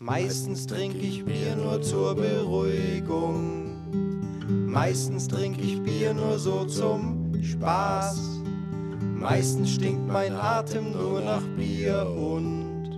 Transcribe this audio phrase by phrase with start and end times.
[0.00, 3.76] Meistens trinke ich Bier nur zur Beruhigung.
[4.66, 8.40] Meistens trinke ich Bier nur so zum Spaß.
[9.14, 12.90] Meistens stinkt mein Atem nur nach Bier und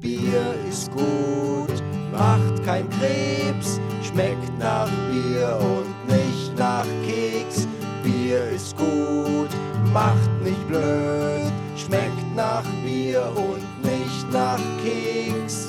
[0.00, 7.68] Bier ist gut, macht kein Krebs, schmeckt nach Bier und nicht nach Keks.
[8.02, 9.50] Bier ist gut,
[9.92, 15.68] macht nicht blöd, schmeckt nach Bier und nicht nach Keks.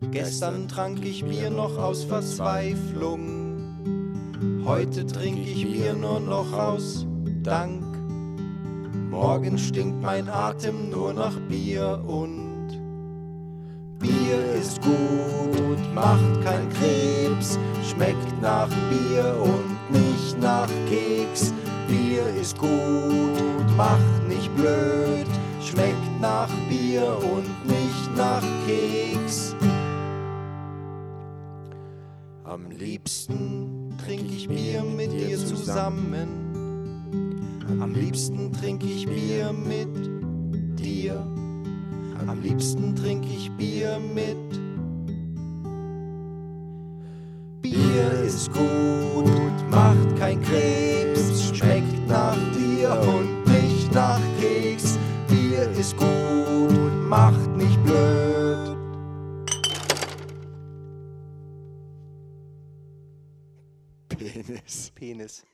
[0.00, 3.64] Gestern trank ich Bier noch aus Verzweiflung.
[4.66, 7.06] Heute trinke ich Bier nur noch aus
[7.42, 7.82] Dank.
[9.10, 12.68] Morgen stinkt mein Atem nur nach Bier und
[13.98, 21.54] Bier ist gut, macht kein Krebs, schmeckt nach Bier und nicht nach Keks.
[21.88, 25.26] Bier ist gut, macht nicht blöd,
[25.62, 29.56] schmeckt nach Bier und nicht nach Keks.
[32.48, 36.28] Am liebsten trinke ich Bier mit dir zusammen.
[37.80, 39.88] Am liebsten trinke ich Bier mit
[40.78, 41.26] dir.
[42.28, 44.36] Am liebsten trinke ich Bier mit.
[47.62, 49.26] Bier ist gut,
[49.68, 55.00] macht kein Krebs, schmeckt nach dir und nicht nach Keks.
[55.26, 58.25] Bier ist gut, macht nicht blöd.
[64.32, 64.90] Penis.
[64.94, 65.44] Penis.